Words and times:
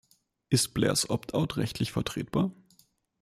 Ist 0.49 0.73
Blairs 0.73 1.11
Opt-out 1.11 1.57
rechtlich 1.57 1.91
vertretbar? 1.91 2.49